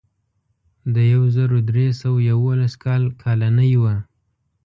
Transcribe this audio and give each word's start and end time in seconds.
د 0.93 0.95
یو 1.13 1.23
زر 1.35 1.49
درې 1.69 1.87
سوه 2.01 2.19
یوولس 2.31 2.73
کال 2.83 3.03
کالنۍ 3.21 3.73
وه. 3.81 3.95